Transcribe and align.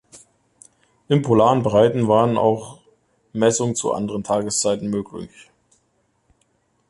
In 1.09 1.21
polaren 1.21 1.61
Breiten 1.61 2.07
waren 2.07 2.35
auch 2.39 2.79
Messungen 3.33 3.75
zu 3.75 3.91
anderen 3.93 4.23
Tageszeiten 4.23 4.89
möglich. 4.89 5.51